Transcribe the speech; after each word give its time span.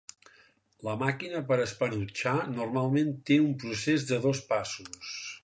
La 0.87 0.95
màquina 1.01 1.41
per 1.51 1.57
espanotxar 1.65 2.33
normalment 2.55 3.13
té 3.29 3.39
un 3.45 3.53
procés 3.65 4.09
de 4.13 4.21
dos 4.27 4.43
passos. 4.55 5.15